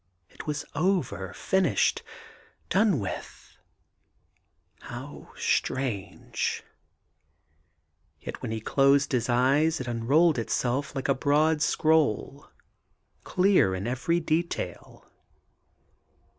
[0.31, 2.09] It was overl..• finished I...
[2.69, 3.55] done with
[4.81, 6.69] I..• How strange I...
[8.25, 12.49] Yet when he closed his eyes it unrolled itself like a broad scroll,
[13.23, 15.05] clear in every detail.